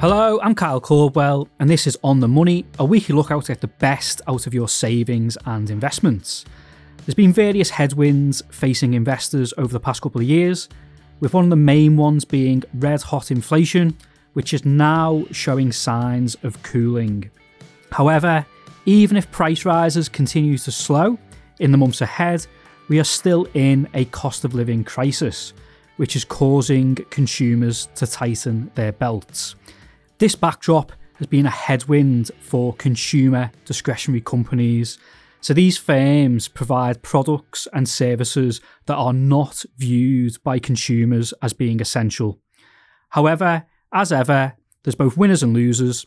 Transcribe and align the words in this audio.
Hello, 0.00 0.38
I'm 0.44 0.54
Kyle 0.54 0.80
Caldwell, 0.80 1.48
and 1.58 1.68
this 1.68 1.84
is 1.88 1.98
On 2.04 2.20
the 2.20 2.28
Money, 2.28 2.64
a 2.78 2.84
weekly 2.84 3.16
look 3.16 3.32
out 3.32 3.46
to 3.46 3.50
get 3.50 3.60
the 3.60 3.66
best 3.66 4.20
out 4.28 4.46
of 4.46 4.54
your 4.54 4.68
savings 4.68 5.36
and 5.44 5.68
investments. 5.68 6.44
There's 6.98 7.16
been 7.16 7.32
various 7.32 7.70
headwinds 7.70 8.40
facing 8.48 8.94
investors 8.94 9.52
over 9.58 9.72
the 9.72 9.80
past 9.80 10.00
couple 10.00 10.20
of 10.20 10.28
years, 10.28 10.68
with 11.18 11.34
one 11.34 11.42
of 11.42 11.50
the 11.50 11.56
main 11.56 11.96
ones 11.96 12.24
being 12.24 12.62
red 12.74 13.02
hot 13.02 13.32
inflation, 13.32 13.96
which 14.34 14.54
is 14.54 14.64
now 14.64 15.24
showing 15.32 15.72
signs 15.72 16.36
of 16.44 16.62
cooling. 16.62 17.28
However, 17.90 18.46
even 18.86 19.16
if 19.16 19.28
price 19.32 19.64
rises 19.64 20.08
continue 20.08 20.58
to 20.58 20.70
slow 20.70 21.18
in 21.58 21.72
the 21.72 21.76
months 21.76 22.02
ahead, 22.02 22.46
we 22.86 23.00
are 23.00 23.04
still 23.04 23.48
in 23.52 23.88
a 23.94 24.04
cost 24.04 24.44
of 24.44 24.54
living 24.54 24.84
crisis, 24.84 25.54
which 25.96 26.14
is 26.14 26.24
causing 26.24 26.94
consumers 27.10 27.88
to 27.96 28.06
tighten 28.06 28.70
their 28.76 28.92
belts. 28.92 29.56
This 30.18 30.34
backdrop 30.34 30.90
has 31.18 31.28
been 31.28 31.46
a 31.46 31.50
headwind 31.50 32.32
for 32.40 32.74
consumer 32.74 33.52
discretionary 33.64 34.20
companies. 34.20 34.98
So 35.40 35.54
these 35.54 35.78
firms 35.78 36.48
provide 36.48 37.02
products 37.02 37.68
and 37.72 37.88
services 37.88 38.60
that 38.86 38.96
are 38.96 39.12
not 39.12 39.64
viewed 39.76 40.42
by 40.42 40.58
consumers 40.58 41.32
as 41.40 41.52
being 41.52 41.80
essential. 41.80 42.40
However, 43.10 43.66
as 43.92 44.10
ever, 44.10 44.54
there's 44.82 44.96
both 44.96 45.16
winners 45.16 45.44
and 45.44 45.54
losers. 45.54 46.04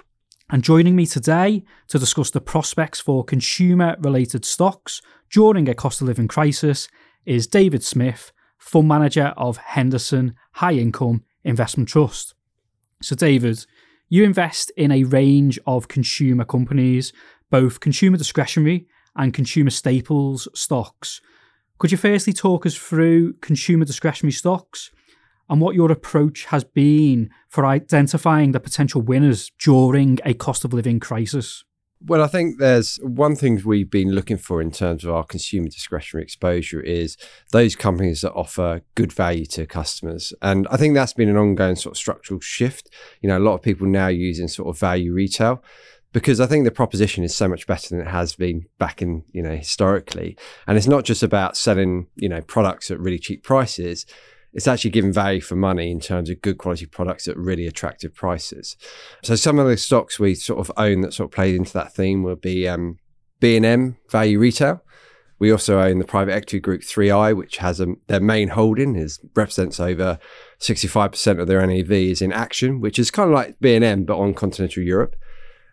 And 0.50 0.62
joining 0.62 0.98
me 0.98 1.06
today 1.06 1.64
to 1.88 1.98
discuss 1.98 2.32
the 2.32 2.42
prospects 2.42 3.00
for 3.00 3.24
consumer 3.24 3.96
related 4.00 4.44
stocks 4.44 5.02
during 5.30 5.70
a 5.70 5.74
cost 5.74 6.02
of 6.02 6.08
living 6.08 6.28
crisis 6.28 6.90
is 7.26 7.48
David 7.48 7.82
Smith, 7.82 8.34
fund 8.58 8.90
manager 8.90 9.34
of 9.38 9.56
Henderson 9.56 10.36
High 10.56 10.74
Income 10.74 11.24
Investment 11.46 11.88
Trust. 11.88 12.34
So, 13.02 13.16
David, 13.16 13.66
you 14.12 14.26
invest 14.26 14.72
in 14.76 14.92
a 14.92 15.06
range 15.06 15.58
of 15.66 15.88
consumer 15.88 16.44
companies, 16.44 17.14
both 17.50 17.80
consumer 17.80 18.18
discretionary 18.18 18.86
and 19.16 19.34
consumer 19.34 19.70
staples 19.70 20.50
stocks. 20.54 21.22
Could 21.80 21.94
you 21.94 21.98
firstly 21.98 22.34
talk 22.34 22.66
us 22.66 22.76
through 22.76 23.34
consumer 23.36 23.86
discretionary 23.86 24.34
stocks 24.34 24.92
and 25.50 25.62
what 25.62 25.76
your 25.76 25.90
approach 25.94 26.44
has 26.48 26.66
been 26.66 27.30
for 27.48 27.66
identifying 27.66 28.52
the 28.52 28.60
potential 28.60 29.02
winners 29.02 29.50
during 29.58 30.20
a 30.26 30.34
cost 30.34 30.66
of 30.66 30.74
living 30.74 31.00
crisis? 31.00 31.64
Well, 32.04 32.24
I 32.24 32.28
think 32.28 32.58
there's 32.58 32.96
one 33.04 33.36
thing 33.36 33.62
we've 33.64 33.90
been 33.90 34.12
looking 34.12 34.38
for 34.38 34.60
in 34.60 34.72
terms 34.72 35.04
of 35.04 35.14
our 35.14 35.24
consumer 35.24 35.68
discretionary 35.68 36.24
exposure 36.24 36.82
is 36.82 37.16
those 37.52 37.76
companies 37.76 38.22
that 38.22 38.34
offer 38.34 38.82
good 38.96 39.14
value 39.14 39.46
to 39.48 39.68
customers. 39.68 40.34
And 40.42 40.68
I 40.72 40.78
think 40.78 40.96
that's 40.96 41.14
been 41.14 41.30
an 41.30 41.38
ongoing 41.38 41.76
sort 41.76 41.94
of 41.94 41.98
structural 41.98 42.40
shift. 42.40 42.90
You 43.22 43.30
know, 43.30 43.38
a 43.38 43.40
lot 43.40 43.54
of 43.54 43.62
people 43.62 43.86
now 43.86 44.08
using 44.08 44.48
sort 44.48 44.70
of 44.70 44.80
value 44.80 45.14
retail 45.14 45.64
because 46.12 46.42
I 46.42 46.48
think 46.48 46.66
the 46.66 46.72
proposition 46.72 47.24
is 47.24 47.36
so 47.36 47.48
much 47.48 47.68
better 47.68 47.90
than 47.90 48.06
it 48.06 48.10
has 48.10 48.36
been 48.36 48.66
back 48.80 49.02
in, 49.02 49.24
you 49.32 49.44
know, 49.44 49.56
historically. 49.56 50.38
And 50.68 50.78
it's 50.78 50.88
not 50.88 51.06
just 51.06 51.22
about 51.22 51.56
selling, 51.56 52.08
you 52.16 52.30
know, 52.30 52.42
products 52.42 52.90
at 52.90 53.00
really 53.00 53.20
cheap 53.20 53.44
prices 53.44 54.08
it's 54.54 54.68
actually 54.68 54.92
giving 54.92 55.14
value 55.14 55.42
for 55.42 55.56
money 55.56 55.92
in 55.92 56.00
terms 56.00 56.30
of 56.30 56.42
good 56.42 56.58
quality 56.58 56.86
products 56.86 57.28
at 57.28 57.38
really 57.38 57.68
attractive 57.68 58.14
prices. 58.14 58.76
So 59.24 59.36
some 59.36 59.60
of 59.60 59.68
the 59.68 59.78
stocks 59.78 60.20
we 60.20 60.36
sort 60.36 60.60
of 60.60 60.72
own 60.78 61.02
that 61.02 61.14
sort 61.14 61.30
of 61.30 61.36
played 61.36 61.56
into 61.56 61.74
that 61.74 61.94
theme 61.94 62.24
will 62.24 62.36
be 62.36 62.68
um, 62.68 62.98
B&M 63.40 63.98
Value 64.10 64.40
Retail. 64.40 64.84
We 65.40 65.52
also 65.52 65.82
own 65.82 65.98
the 65.98 66.06
private 66.06 66.34
equity 66.34 66.60
group 66.60 66.82
3i, 66.82 67.36
which 67.36 67.58
has 67.58 67.80
a, 67.80 67.88
their 68.08 68.20
main 68.20 68.50
holding 68.50 68.96
is 68.96 69.20
represents 69.36 69.80
over 69.80 70.20
65% 70.60 71.40
of 71.40 71.48
their 71.48 71.66
NAV 71.66 71.92
is 71.92 72.22
in 72.22 72.32
Action, 72.32 72.80
which 72.80 73.00
is 73.00 73.10
kind 73.10 73.30
of 73.30 73.34
like 73.34 73.60
B&M 73.60 74.04
but 74.04 74.20
on 74.20 74.36
continental 74.36 74.84
Europe. 74.84 75.16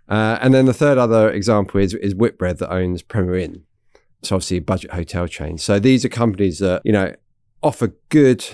Uh, 0.09 0.39
and 0.41 0.55
then 0.55 0.65
the 0.65 0.73
third 0.73 0.97
other 0.97 1.31
example 1.31 1.81
is, 1.81 1.92
is 1.95 2.15
Whitbread 2.15 2.58
that 2.58 2.73
owns 2.73 3.02
Premier 3.02 3.36
Inn. 3.36 3.64
It's 4.20 4.33
obviously 4.33 4.57
a 4.57 4.63
budget 4.63 4.92
hotel 4.92 5.27
chain. 5.27 5.58
So 5.58 5.79
these 5.79 6.02
are 6.05 6.08
companies 6.08 6.61
that, 6.61 6.81
you 6.85 6.92
know, 6.92 7.14
offer 7.63 7.95
good 8.08 8.45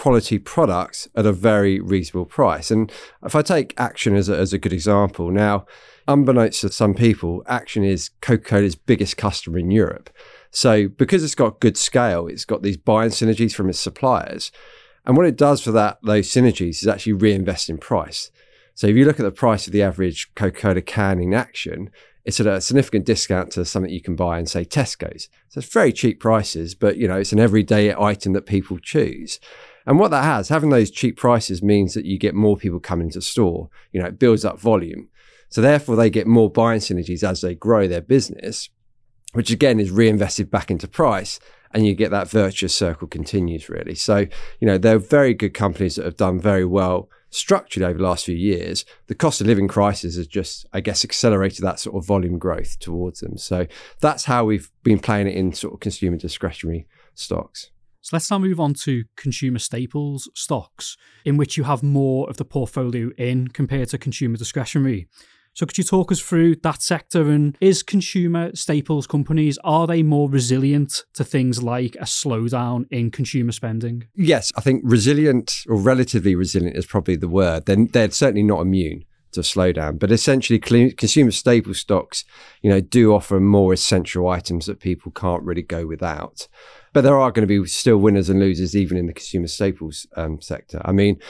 quality 0.00 0.38
products 0.38 1.06
at 1.14 1.26
a 1.26 1.32
very 1.32 1.78
reasonable 1.78 2.24
price. 2.24 2.70
And 2.70 2.90
if 3.22 3.34
I 3.36 3.42
take 3.42 3.74
Action 3.76 4.16
as 4.16 4.30
a, 4.30 4.36
as 4.38 4.54
a 4.54 4.58
good 4.58 4.72
example, 4.72 5.30
now, 5.30 5.66
unbeknownst 6.08 6.62
to 6.62 6.72
some 6.72 6.94
people, 6.94 7.42
Action 7.46 7.84
is 7.84 8.08
Coca 8.22 8.42
Cola's 8.42 8.76
biggest 8.76 9.18
customer 9.18 9.58
in 9.58 9.70
Europe. 9.70 10.08
So 10.50 10.88
because 10.88 11.22
it's 11.22 11.34
got 11.34 11.60
good 11.60 11.76
scale, 11.76 12.28
it's 12.28 12.46
got 12.46 12.62
these 12.62 12.78
buying 12.78 13.10
synergies 13.10 13.52
from 13.52 13.68
its 13.68 13.78
suppliers. 13.78 14.50
And 15.04 15.18
what 15.18 15.26
it 15.26 15.36
does 15.36 15.60
for 15.60 15.72
that 15.72 15.98
those 16.02 16.30
synergies 16.30 16.80
is 16.80 16.88
actually 16.88 17.12
reinvest 17.12 17.68
in 17.68 17.76
price. 17.76 18.30
So 18.74 18.86
if 18.86 18.96
you 18.96 19.04
look 19.04 19.20
at 19.20 19.24
the 19.24 19.30
price 19.30 19.66
of 19.66 19.74
the 19.74 19.82
average 19.82 20.34
Coca-Cola 20.34 20.80
can 20.80 21.20
in 21.20 21.34
action, 21.34 21.90
it's 22.24 22.40
at 22.40 22.46
a 22.46 22.62
significant 22.62 23.04
discount 23.04 23.52
to 23.52 23.66
something 23.66 23.92
you 23.92 24.00
can 24.00 24.16
buy 24.16 24.38
in 24.38 24.46
say 24.46 24.64
Tesco's. 24.64 25.28
So 25.50 25.58
it's 25.58 25.70
very 25.70 25.92
cheap 25.92 26.20
prices, 26.20 26.74
but 26.74 26.96
you 26.96 27.06
know, 27.06 27.16
it's 27.16 27.32
an 27.32 27.38
everyday 27.38 27.94
item 27.94 28.32
that 28.32 28.46
people 28.46 28.78
choose. 28.78 29.40
And 29.86 29.98
what 29.98 30.10
that 30.10 30.24
has, 30.24 30.48
having 30.48 30.70
those 30.70 30.90
cheap 30.90 31.16
prices 31.16 31.62
means 31.62 31.94
that 31.94 32.04
you 32.04 32.18
get 32.18 32.34
more 32.34 32.56
people 32.56 32.80
coming 32.80 33.10
to 33.10 33.20
store. 33.20 33.70
You 33.92 34.00
know, 34.00 34.08
it 34.08 34.18
builds 34.18 34.44
up 34.44 34.58
volume. 34.58 35.08
So 35.48 35.60
therefore, 35.60 35.96
they 35.96 36.10
get 36.10 36.26
more 36.26 36.50
buying 36.50 36.80
synergies 36.80 37.28
as 37.28 37.40
they 37.40 37.54
grow 37.54 37.88
their 37.88 38.00
business, 38.00 38.68
which 39.32 39.50
again 39.50 39.80
is 39.80 39.90
reinvested 39.90 40.50
back 40.50 40.70
into 40.70 40.86
price. 40.86 41.40
And 41.72 41.86
you 41.86 41.94
get 41.94 42.10
that 42.10 42.28
virtuous 42.28 42.74
circle 42.74 43.06
continues 43.06 43.68
really. 43.68 43.94
So, 43.94 44.26
you 44.60 44.66
know, 44.66 44.76
they're 44.76 44.98
very 44.98 45.34
good 45.34 45.54
companies 45.54 45.96
that 45.96 46.04
have 46.04 46.16
done 46.16 46.40
very 46.40 46.64
well 46.64 47.08
structured 47.30 47.84
over 47.84 47.96
the 47.96 48.04
last 48.04 48.24
few 48.24 48.34
years. 48.34 48.84
The 49.06 49.14
cost 49.14 49.40
of 49.40 49.46
living 49.46 49.68
crisis 49.68 50.16
has 50.16 50.26
just, 50.26 50.66
I 50.72 50.80
guess, 50.80 51.04
accelerated 51.04 51.64
that 51.64 51.78
sort 51.78 51.96
of 51.96 52.04
volume 52.04 52.38
growth 52.38 52.78
towards 52.80 53.20
them. 53.20 53.38
So 53.38 53.66
that's 54.00 54.24
how 54.24 54.44
we've 54.44 54.70
been 54.82 54.98
playing 54.98 55.28
it 55.28 55.36
in 55.36 55.52
sort 55.52 55.74
of 55.74 55.80
consumer 55.80 56.16
discretionary 56.16 56.88
stocks. 57.14 57.70
So 58.02 58.16
let's 58.16 58.30
now 58.30 58.38
move 58.38 58.58
on 58.58 58.74
to 58.74 59.04
consumer 59.16 59.58
staples 59.58 60.28
stocks, 60.34 60.96
in 61.24 61.36
which 61.36 61.56
you 61.56 61.64
have 61.64 61.82
more 61.82 62.28
of 62.30 62.38
the 62.38 62.44
portfolio 62.44 63.10
in 63.18 63.48
compared 63.48 63.90
to 63.90 63.98
consumer 63.98 64.36
discretionary. 64.36 65.06
So 65.52 65.66
could 65.66 65.78
you 65.78 65.84
talk 65.84 66.12
us 66.12 66.20
through 66.20 66.56
that 66.56 66.80
sector 66.80 67.28
and 67.28 67.58
is 67.60 67.82
consumer 67.82 68.54
staples 68.54 69.06
companies 69.06 69.58
are 69.64 69.86
they 69.86 70.02
more 70.02 70.30
resilient 70.30 71.04
to 71.14 71.24
things 71.24 71.62
like 71.62 71.96
a 71.96 72.04
slowdown 72.04 72.86
in 72.90 73.10
consumer 73.10 73.52
spending? 73.52 74.04
Yes, 74.14 74.52
I 74.56 74.60
think 74.60 74.82
resilient 74.84 75.64
or 75.68 75.76
relatively 75.76 76.34
resilient 76.34 76.76
is 76.76 76.86
probably 76.86 77.16
the 77.16 77.28
word. 77.28 77.66
Then 77.66 77.88
they're, 77.92 78.06
they're 78.06 78.10
certainly 78.12 78.44
not 78.44 78.60
immune 78.60 79.04
to 79.32 79.42
slow 79.42 79.72
down. 79.72 79.98
But 79.98 80.10
essentially, 80.10 80.58
consumer 80.58 81.30
staple 81.30 81.74
stocks, 81.74 82.24
you 82.62 82.70
know, 82.70 82.80
do 82.80 83.14
offer 83.14 83.40
more 83.40 83.72
essential 83.72 84.28
items 84.28 84.66
that 84.66 84.80
people 84.80 85.12
can't 85.12 85.42
really 85.42 85.62
go 85.62 85.86
without. 85.86 86.48
But 86.92 87.02
there 87.02 87.18
are 87.18 87.30
going 87.30 87.46
to 87.46 87.62
be 87.62 87.66
still 87.68 87.98
winners 87.98 88.28
and 88.28 88.40
losers 88.40 88.76
even 88.76 88.96
in 88.96 89.06
the 89.06 89.12
consumer 89.12 89.46
staples 89.46 90.06
um, 90.16 90.40
sector. 90.40 90.80
I 90.84 90.92
mean, 90.92 91.20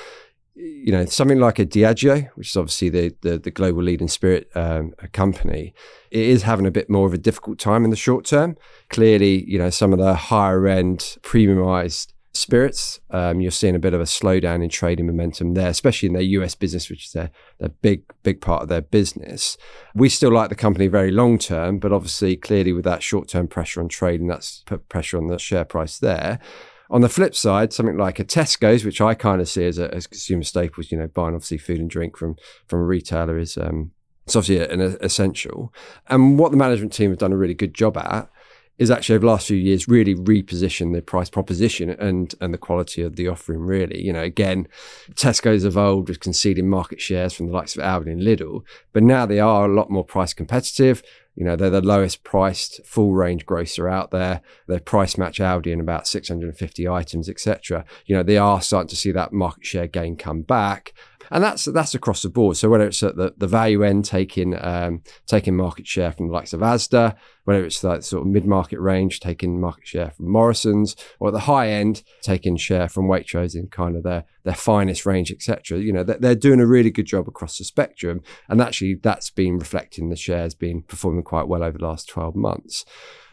you 0.54 0.92
know, 0.92 1.04
something 1.06 1.38
like 1.38 1.58
a 1.58 1.66
Diageo, 1.66 2.28
which 2.34 2.50
is 2.50 2.56
obviously 2.56 2.88
the 2.88 3.14
the, 3.22 3.38
the 3.38 3.50
global 3.50 3.82
leading 3.82 4.08
spirit 4.08 4.50
um, 4.54 4.92
company, 5.12 5.74
it 6.10 6.22
is 6.22 6.42
having 6.42 6.66
a 6.66 6.70
bit 6.70 6.90
more 6.90 7.06
of 7.06 7.14
a 7.14 7.18
difficult 7.18 7.58
time 7.58 7.84
in 7.84 7.90
the 7.90 7.96
short 7.96 8.24
term. 8.24 8.56
Clearly, 8.88 9.44
you 9.48 9.58
know, 9.58 9.70
some 9.70 9.92
of 9.92 9.98
the 9.98 10.14
higher 10.14 10.66
end 10.66 10.98
premiumized 11.22 12.12
spirits, 12.40 13.00
um, 13.10 13.40
you're 13.40 13.50
seeing 13.50 13.74
a 13.74 13.80
bit 13.80 13.94
of 13.94 14.00
a 14.00 14.04
slowdown 14.04 14.62
in 14.62 14.68
trading 14.68 15.06
momentum 15.06 15.54
there, 15.54 15.68
especially 15.68 16.08
in 16.08 16.14
their 16.14 16.22
US 16.22 16.54
business, 16.54 16.88
which 16.88 17.06
is 17.06 17.12
their, 17.12 17.30
their 17.58 17.68
big, 17.68 18.02
big 18.22 18.40
part 18.40 18.62
of 18.62 18.68
their 18.68 18.80
business. 18.80 19.56
We 19.94 20.08
still 20.08 20.32
like 20.32 20.48
the 20.48 20.54
company 20.54 20.86
very 20.86 21.10
long 21.10 21.38
term, 21.38 21.78
but 21.78 21.92
obviously, 21.92 22.36
clearly, 22.36 22.72
with 22.72 22.84
that 22.84 23.02
short 23.02 23.28
term 23.28 23.46
pressure 23.46 23.80
on 23.80 23.88
trading, 23.88 24.26
that's 24.26 24.62
put 24.66 24.88
pressure 24.88 25.18
on 25.18 25.28
the 25.28 25.38
share 25.38 25.64
price 25.64 25.98
there. 25.98 26.40
On 26.90 27.02
the 27.02 27.08
flip 27.08 27.36
side, 27.36 27.72
something 27.72 27.96
like 27.96 28.18
a 28.18 28.24
Tesco's, 28.24 28.84
which 28.84 29.00
I 29.00 29.14
kind 29.14 29.40
of 29.40 29.48
see 29.48 29.64
as 29.64 29.78
a 29.78 29.94
as 29.94 30.08
consumer 30.08 30.42
staples, 30.42 30.91
you 30.91 30.98
know, 30.98 31.06
buying 31.06 31.34
obviously 31.34 31.59
food 31.59 31.78
and 31.78 31.88
drink 31.88 32.16
from 32.16 32.36
from 32.66 32.80
a 32.80 32.84
retailer 32.84 33.38
is 33.38 33.56
um, 33.56 33.92
it's 34.26 34.36
obviously 34.36 34.65
an 34.65 34.80
essential. 35.00 35.72
And 36.09 36.38
what 36.38 36.50
the 36.50 36.56
management 36.56 36.92
team 36.92 37.10
have 37.10 37.18
done 37.18 37.32
a 37.32 37.36
really 37.36 37.54
good 37.54 37.74
job 37.74 37.97
at 37.97 38.30
is 38.78 38.90
actually 38.90 39.16
over 39.16 39.26
the 39.26 39.32
last 39.32 39.46
few 39.46 39.56
years 39.56 39.88
really 39.88 40.14
repositioned 40.14 40.94
the 40.94 41.02
price 41.02 41.28
proposition 41.28 41.90
and 41.90 42.34
and 42.40 42.54
the 42.54 42.58
quality 42.58 43.02
of 43.02 43.16
the 43.16 43.28
offering 43.28 43.60
really. 43.60 44.02
You 44.02 44.12
know 44.12 44.22
again 44.22 44.68
tesco's 45.12 45.64
of 45.64 45.76
old 45.76 46.08
was 46.08 46.18
conceding 46.18 46.68
market 46.68 47.00
shares 47.00 47.34
from 47.34 47.46
the 47.46 47.52
likes 47.52 47.76
of 47.76 47.82
aldi 47.82 48.12
and 48.12 48.22
lidl 48.22 48.62
but 48.92 49.02
now 49.02 49.26
they 49.26 49.40
are 49.40 49.66
a 49.66 49.74
lot 49.74 49.90
more 49.90 50.04
price 50.04 50.32
competitive. 50.32 51.02
You 51.36 51.44
know 51.44 51.56
they're 51.56 51.70
the 51.70 51.80
lowest 51.80 52.24
priced 52.24 52.84
full 52.84 53.12
range 53.12 53.46
grocer 53.46 53.88
out 53.88 54.10
there. 54.10 54.40
They 54.66 54.78
price 54.78 55.16
match 55.18 55.38
aldi 55.38 55.72
in 55.72 55.80
about 55.80 56.06
650 56.06 56.88
items 56.88 57.28
etc 57.28 57.84
you 58.06 58.16
know 58.16 58.22
they 58.22 58.38
are 58.38 58.60
starting 58.60 58.88
to 58.88 58.96
see 58.96 59.12
that 59.12 59.32
market 59.32 59.66
share 59.66 59.86
gain 59.86 60.16
come 60.16 60.42
back 60.42 60.92
and 61.30 61.42
that's 61.44 61.65
that's 61.66 61.94
across 61.94 62.22
the 62.22 62.28
board. 62.28 62.56
So 62.56 62.68
whether 62.68 62.86
it's 62.86 63.03
at 63.03 63.16
the, 63.16 63.34
the 63.36 63.47
value 63.47 63.84
end, 63.84 64.04
taking 64.04 64.56
um, 64.60 65.03
taking 65.27 65.56
market 65.56 65.86
share 65.86 66.12
from 66.12 66.27
the 66.27 66.32
likes 66.32 66.53
of 66.53 66.60
Asda, 66.60 67.15
whether 67.44 67.65
it's 67.65 67.82
like 67.84 68.03
sort 68.03 68.22
of 68.22 68.32
mid 68.32 68.44
market 68.44 68.80
range, 68.80 69.21
taking 69.21 69.60
market 69.60 69.86
share 69.86 70.10
from 70.10 70.30
Morrison's, 70.30 70.97
or 71.21 71.28
at 71.28 71.34
the 71.34 71.41
high 71.41 71.68
end, 71.68 72.03
taking 72.22 72.56
share 72.56 72.88
from 72.88 73.06
Waitrose 73.06 73.54
in 73.54 73.68
kind 73.68 73.97
of 73.97 74.03
their 74.03 74.24
their 74.42 74.54
finest 74.54 75.06
range, 75.06 75.30
etc. 75.30 75.78
You 75.78 75.92
know, 75.92 76.03
they're, 76.03 76.18
they're 76.18 76.34
doing 76.34 76.60
a 76.60 76.66
really 76.66 76.91
good 76.91 77.06
job 77.06 77.28
across 77.28 77.59
the 77.59 77.65
spectrum, 77.65 78.22
and 78.48 78.60
actually 78.60 78.94
that's 78.94 79.30
been 79.30 79.59
reflecting 79.59 80.09
the 80.09 80.16
shares 80.16 80.54
being 80.54 80.82
performing 80.82 81.22
quite 81.22 81.47
well 81.48 81.62
over 81.62 81.78
the 81.78 81.86
last 81.86 82.09
twelve 82.09 82.34
months. 82.34 82.84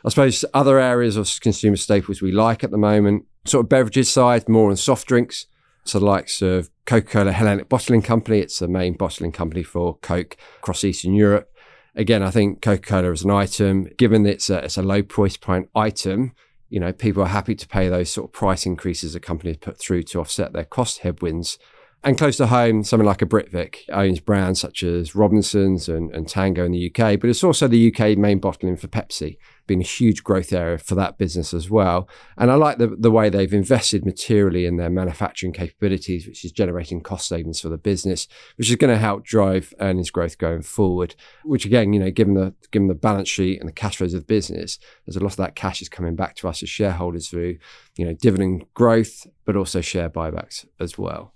I 0.06 0.10
suppose 0.10 0.46
other 0.54 0.80
areas 0.80 1.18
of 1.18 1.30
consumer 1.42 1.76
staples 1.76 2.22
we 2.22 2.32
like 2.32 2.64
at 2.64 2.72
the 2.72 2.78
moment, 2.78 3.26
sort 3.46 3.66
of 3.66 3.70
beverages 3.70 4.10
side, 4.10 4.48
more 4.48 4.70
on 4.70 4.78
soft 4.78 5.08
drinks. 5.08 5.48
So 5.88 6.00
the 6.00 6.06
likes 6.06 6.42
of 6.42 6.70
Coca-Cola 6.86 7.32
Hellenic 7.32 7.70
Bottling 7.70 8.02
Company, 8.02 8.40
it's 8.40 8.60
the 8.60 8.68
main 8.68 8.94
bottling 8.96 9.32
company 9.32 9.64
for 9.64 9.98
Coke 10.00 10.36
across 10.58 10.84
Eastern 10.84 11.14
Europe. 11.14 11.50
Again, 11.96 12.22
I 12.22 12.30
think 12.30 12.62
Coca-Cola 12.62 13.12
as 13.12 13.24
an 13.24 13.32
item, 13.32 13.88
given 13.98 14.24
that 14.24 14.32
it's 14.32 14.50
a, 14.50 14.66
it's 14.66 14.78
a 14.78 14.84
low 14.84 15.02
price 15.02 15.38
point 15.38 15.70
item, 15.74 16.34
you 16.70 16.82
know, 16.82 16.92
people 16.92 17.24
are 17.24 17.28
happy 17.28 17.56
to 17.56 17.68
pay 17.68 17.88
those 17.88 18.12
sort 18.12 18.28
of 18.28 18.34
price 18.34 18.66
increases 18.66 19.14
that 19.14 19.22
companies 19.22 19.58
put 19.58 19.80
through 19.80 20.04
to 20.04 20.20
offset 20.20 20.52
their 20.52 20.66
cost 20.66 21.00
headwinds. 21.00 21.58
And 22.04 22.18
close 22.18 22.38
to 22.38 22.48
home, 22.48 22.84
something 22.84 23.06
like 23.06 23.22
a 23.22 23.26
Britvic 23.26 23.80
owns 23.92 24.20
brands 24.20 24.62
such 24.62 24.84
as 24.84 25.16
Robinsons 25.16 25.90
and, 25.90 26.14
and 26.14 26.28
Tango 26.28 26.64
in 26.64 26.72
the 26.72 26.92
UK, 26.92 27.20
but 27.20 27.30
it's 27.30 27.44
also 27.44 27.68
the 27.68 27.94
UK 27.94 28.18
main 28.18 28.40
bottling 28.40 28.78
for 28.78 28.88
Pepsi 28.88 29.38
been 29.68 29.82
a 29.82 29.84
huge 29.84 30.24
growth 30.24 30.52
area 30.52 30.78
for 30.78 30.96
that 30.96 31.18
business 31.18 31.54
as 31.54 31.70
well. 31.70 32.10
And 32.38 32.50
I 32.50 32.56
like 32.56 32.78
the, 32.78 32.88
the 32.88 33.12
way 33.12 33.30
they've 33.30 33.54
invested 33.54 34.06
materially 34.06 34.66
in 34.66 34.78
their 34.78 34.90
manufacturing 34.90 35.54
capabilities, 35.54 36.26
which 36.26 36.44
is 36.44 36.52
generating 36.52 37.02
cost 37.02 37.28
savings 37.28 37.62
for 37.62 37.70
the 37.70 37.78
business, 37.78 38.28
which 38.56 38.70
is 38.70 38.76
going 38.78 38.94
to 38.94 39.00
help 39.00 39.26
drive 39.26 39.74
earnings 39.80 40.10
growth 40.10 40.38
going 40.38 40.64
forward. 40.64 41.16
Which 41.44 41.66
again, 41.66 41.94
you 41.94 42.00
know, 42.00 42.10
given 42.10 42.34
the 42.34 42.56
given 42.72 42.88
the 42.88 42.96
balance 42.96 43.30
sheet 43.30 43.60
and 43.60 43.68
the 43.68 43.74
cash 43.74 43.98
flows 43.98 44.14
of 44.14 44.22
the 44.22 44.26
business, 44.26 44.80
there's 45.06 45.18
a 45.18 45.20
lot 45.20 45.34
of 45.34 45.38
that 45.38 45.56
cash 45.56 45.82
is 45.82 45.90
coming 45.90 46.16
back 46.16 46.36
to 46.38 46.48
us 46.48 46.64
as 46.64 46.70
shareholders 46.70 47.30
through, 47.30 47.58
you 47.98 48.06
know, 48.06 48.14
dividend 48.14 48.66
growth, 48.74 49.28
but 49.46 49.56
also 49.56 49.82
share 49.82 50.10
buybacks 50.10 50.66
as 50.80 50.98
well. 50.98 51.34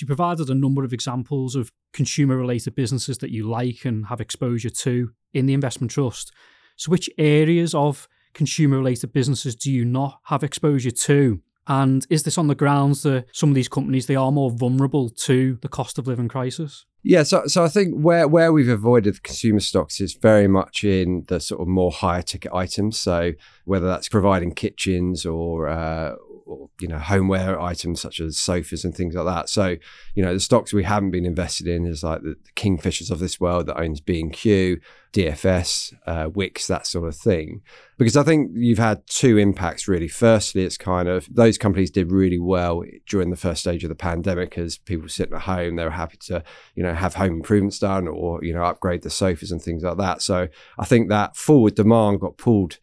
You 0.00 0.06
provided 0.06 0.48
a 0.50 0.54
number 0.54 0.84
of 0.84 0.92
examples 0.92 1.54
of 1.54 1.72
consumer 1.92 2.36
related 2.36 2.74
businesses 2.74 3.18
that 3.18 3.30
you 3.30 3.48
like 3.48 3.84
and 3.84 4.06
have 4.06 4.20
exposure 4.20 4.70
to 4.70 5.10
in 5.32 5.46
the 5.46 5.54
investment 5.54 5.90
trust. 5.90 6.32
So, 6.76 6.90
which 6.90 7.08
areas 7.18 7.74
of 7.74 8.08
consumer 8.32 8.78
related 8.78 9.12
businesses 9.12 9.54
do 9.54 9.70
you 9.70 9.84
not 9.84 10.20
have 10.24 10.42
exposure 10.42 10.90
to? 10.90 11.40
And 11.66 12.06
is 12.10 12.24
this 12.24 12.36
on 12.36 12.48
the 12.48 12.54
grounds 12.54 13.02
that 13.04 13.26
some 13.32 13.48
of 13.48 13.54
these 13.54 13.68
companies 13.68 14.06
they 14.06 14.16
are 14.16 14.30
more 14.30 14.50
vulnerable 14.50 15.08
to 15.08 15.58
the 15.62 15.68
cost 15.68 15.98
of 15.98 16.06
living 16.06 16.28
crisis? 16.28 16.84
Yeah, 17.02 17.22
so 17.22 17.46
so 17.46 17.64
I 17.64 17.68
think 17.68 17.94
where 17.94 18.26
where 18.26 18.52
we've 18.52 18.68
avoided 18.68 19.22
consumer 19.22 19.60
stocks 19.60 20.00
is 20.00 20.14
very 20.14 20.48
much 20.48 20.84
in 20.84 21.24
the 21.28 21.38
sort 21.40 21.60
of 21.60 21.68
more 21.68 21.92
higher 21.92 22.22
ticket 22.22 22.52
items. 22.52 22.98
So 22.98 23.32
whether 23.64 23.86
that's 23.86 24.08
providing 24.08 24.54
kitchens 24.54 25.24
or 25.24 25.68
uh, 25.68 26.14
or, 26.46 26.68
you 26.80 26.88
know 26.88 26.98
homeware 26.98 27.60
items 27.60 28.00
such 28.00 28.20
as 28.20 28.38
sofas 28.38 28.84
and 28.84 28.94
things 28.94 29.14
like 29.14 29.26
that. 29.26 29.48
So 29.48 29.76
you 30.14 30.22
know 30.22 30.34
the 30.34 30.40
stocks 30.40 30.72
we 30.72 30.84
haven't 30.84 31.10
been 31.10 31.24
invested 31.24 31.66
in 31.66 31.86
is 31.86 32.02
like 32.02 32.22
the, 32.22 32.36
Kingfishers 32.56 33.10
of 33.10 33.18
this 33.18 33.40
world 33.40 33.66
that 33.66 33.80
owns 33.80 34.00
B 34.00 34.20
and 34.20 34.32
Q, 34.32 34.80
DFS, 35.12 35.94
uh, 36.06 36.28
Wickes, 36.28 36.66
that 36.66 36.86
sort 36.86 37.08
of 37.08 37.16
thing. 37.16 37.62
Because 37.98 38.16
I 38.16 38.22
think 38.22 38.50
you've 38.54 38.78
had 38.78 39.06
two 39.06 39.38
impacts 39.38 39.88
really. 39.88 40.08
Firstly, 40.08 40.64
it's 40.64 40.76
kind 40.76 41.08
of 41.08 41.28
those 41.30 41.58
companies 41.58 41.90
did 41.90 42.12
really 42.12 42.38
well 42.38 42.82
during 43.06 43.30
the 43.30 43.36
first 43.36 43.60
stage 43.60 43.82
of 43.84 43.88
the 43.88 43.94
pandemic 43.94 44.56
as 44.58 44.78
people 44.78 45.08
sitting 45.08 45.34
at 45.34 45.42
home, 45.42 45.76
they 45.76 45.84
were 45.84 45.90
happy 45.90 46.18
to 46.26 46.42
you 46.74 46.82
know 46.82 46.94
have 46.94 47.14
home 47.14 47.34
improvements 47.34 47.78
done 47.78 48.08
or 48.08 48.44
you 48.44 48.52
know 48.52 48.64
upgrade 48.64 49.02
the 49.02 49.10
sofas 49.10 49.50
and 49.50 49.62
things 49.62 49.82
like 49.82 49.96
that. 49.96 50.22
So 50.22 50.48
I 50.78 50.84
think 50.84 51.08
that 51.08 51.36
forward 51.36 51.74
demand 51.74 52.20
got 52.20 52.36
pulled 52.36 52.78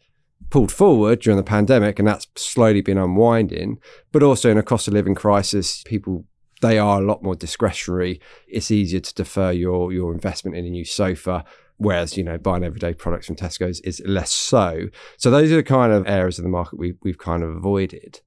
pulled 0.50 0.72
forward 0.72 1.20
during 1.20 1.36
the 1.36 1.42
pandemic, 1.42 1.98
and 1.98 2.08
that's 2.08 2.26
slowly 2.36 2.80
been 2.80 2.98
unwinding. 2.98 3.78
But 4.10 4.22
also 4.22 4.50
in 4.50 4.58
a 4.58 4.62
cost 4.62 4.88
of 4.88 4.94
living 4.94 5.14
crisis, 5.14 5.82
people 5.84 6.26
they 6.62 6.78
are 6.78 7.00
a 7.00 7.04
lot 7.04 7.22
more 7.22 7.34
discretionary. 7.34 8.20
It's 8.46 8.70
easier 8.70 9.00
to 9.00 9.14
defer 9.14 9.50
your 9.50 9.92
your 9.92 10.12
investment 10.12 10.56
in 10.56 10.64
a 10.64 10.70
new 10.70 10.84
sofa, 10.84 11.44
whereas 11.76 12.16
you 12.16 12.24
know 12.24 12.38
buying 12.38 12.64
everyday 12.64 12.94
products 12.94 13.26
from 13.26 13.36
Tesco's 13.36 13.80
is 13.80 14.00
less 14.06 14.32
so. 14.32 14.88
So 15.18 15.30
those 15.30 15.52
are 15.52 15.56
the 15.56 15.62
kind 15.62 15.92
of 15.92 16.06
areas 16.08 16.38
of 16.38 16.44
the 16.44 16.50
market 16.50 16.78
we 16.78 16.94
we've 17.02 17.18
kind 17.18 17.42
of 17.42 17.50
avoided. 17.50 18.20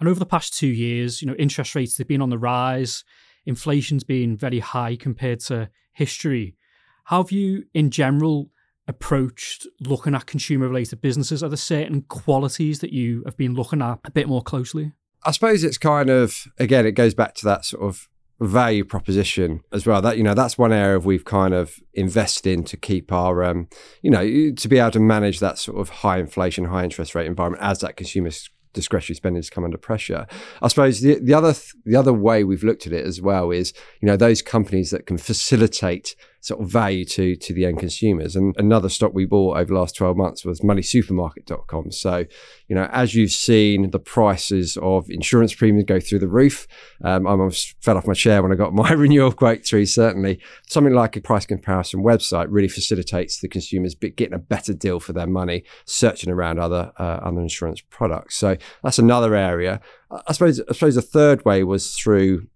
And 0.00 0.08
over 0.08 0.18
the 0.18 0.26
past 0.26 0.54
two 0.54 0.66
years, 0.66 1.22
you 1.22 1.28
know, 1.28 1.36
interest 1.36 1.76
rates 1.76 1.96
have 1.98 2.08
been 2.08 2.22
on 2.22 2.30
the 2.30 2.38
rise. 2.38 3.04
Inflation's 3.46 4.02
been 4.02 4.36
very 4.36 4.58
high 4.58 4.96
compared 4.96 5.38
to 5.40 5.70
history. 5.92 6.56
How 7.04 7.22
have 7.22 7.30
you, 7.30 7.64
in 7.74 7.90
general, 7.90 8.50
approached 8.88 9.66
looking 9.80 10.14
at 10.14 10.26
consumer 10.26 10.68
related 10.68 11.00
businesses? 11.00 11.42
Are 11.42 11.48
there 11.48 11.56
certain 11.56 12.02
qualities 12.02 12.80
that 12.80 12.92
you 12.92 13.22
have 13.24 13.36
been 13.36 13.54
looking 13.54 13.82
at 13.82 14.00
a 14.04 14.10
bit 14.10 14.28
more 14.28 14.42
closely? 14.42 14.92
I 15.24 15.30
suppose 15.30 15.62
it's 15.62 15.78
kind 15.78 16.10
of 16.10 16.46
again, 16.58 16.86
it 16.86 16.92
goes 16.92 17.14
back 17.14 17.34
to 17.36 17.44
that 17.46 17.64
sort 17.64 17.82
of 17.82 18.08
value 18.40 18.84
proposition 18.84 19.60
as 19.72 19.86
well. 19.86 20.02
That 20.02 20.16
you 20.16 20.24
know, 20.24 20.34
that's 20.34 20.58
one 20.58 20.72
area 20.72 20.98
we've 20.98 21.24
kind 21.24 21.54
of 21.54 21.76
invested 21.94 22.52
in 22.52 22.64
to 22.64 22.76
keep 22.76 23.12
our, 23.12 23.44
um, 23.44 23.68
you 24.02 24.10
know, 24.10 24.52
to 24.52 24.68
be 24.68 24.78
able 24.78 24.90
to 24.92 25.00
manage 25.00 25.40
that 25.40 25.58
sort 25.58 25.78
of 25.78 25.88
high 25.88 26.18
inflation, 26.18 26.66
high 26.66 26.84
interest 26.84 27.14
rate 27.14 27.26
environment 27.26 27.62
as 27.62 27.80
that 27.80 27.96
consumer 27.96 28.30
discretionary 28.72 29.16
spending 29.16 29.38
has 29.38 29.50
come 29.50 29.64
under 29.64 29.78
pressure. 29.78 30.26
I 30.60 30.68
suppose 30.68 31.00
the, 31.00 31.18
the 31.20 31.34
other 31.34 31.52
th- 31.52 31.74
the 31.84 31.96
other 31.96 32.12
way 32.12 32.42
we've 32.42 32.64
looked 32.64 32.86
at 32.86 32.92
it 32.92 33.04
as 33.04 33.20
well 33.20 33.50
is 33.50 33.72
you 34.00 34.06
know 34.06 34.16
those 34.16 34.42
companies 34.42 34.90
that 34.90 35.06
can 35.06 35.18
facilitate 35.18 36.16
sort 36.42 36.60
of 36.60 36.68
value 36.68 37.04
to 37.04 37.36
to 37.36 37.54
the 37.54 37.64
end 37.64 37.78
consumers. 37.78 38.34
And 38.36 38.54
another 38.58 38.88
stock 38.88 39.14
we 39.14 39.24
bought 39.24 39.56
over 39.56 39.72
the 39.72 39.78
last 39.78 39.96
12 39.96 40.16
months 40.16 40.44
was 40.44 40.60
moneysupermarket.com. 40.60 41.92
So, 41.92 42.26
you 42.66 42.74
know, 42.74 42.88
as 42.92 43.14
you've 43.14 43.30
seen 43.30 43.90
the 43.92 44.00
prices 44.00 44.76
of 44.82 45.08
insurance 45.08 45.54
premiums 45.54 45.86
go 45.86 46.00
through 46.00 46.18
the 46.18 46.28
roof, 46.28 46.66
um, 47.04 47.28
I 47.28 47.30
almost 47.30 47.76
fell 47.80 47.96
off 47.96 48.08
my 48.08 48.12
chair 48.12 48.42
when 48.42 48.52
I 48.52 48.56
got 48.56 48.74
my 48.74 48.90
renewal 48.92 49.30
quote 49.30 49.64
through, 49.64 49.86
certainly. 49.86 50.40
Something 50.68 50.94
like 50.94 51.16
a 51.16 51.20
price 51.20 51.46
comparison 51.46 52.02
website 52.02 52.46
really 52.50 52.68
facilitates 52.68 53.38
the 53.38 53.48
consumers 53.48 53.94
getting 53.94 54.34
a 54.34 54.38
better 54.38 54.74
deal 54.74 54.98
for 54.98 55.12
their 55.12 55.28
money, 55.28 55.62
searching 55.84 56.30
around 56.30 56.58
other 56.58 56.92
uh, 56.98 57.20
other 57.22 57.40
insurance 57.40 57.80
products. 57.88 58.36
So 58.36 58.56
that's 58.82 58.98
another 58.98 59.36
area. 59.36 59.80
I 60.10 60.32
suppose 60.32 60.60
I 60.68 60.72
suppose 60.72 60.96
a 60.96 61.02
third 61.02 61.44
way 61.44 61.62
was 61.62 61.94
through 61.94 62.48